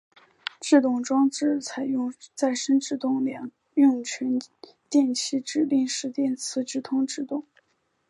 [0.59, 4.39] 制动装置采用再生制动两用全
[4.89, 7.45] 电气指令式电磁直通制动。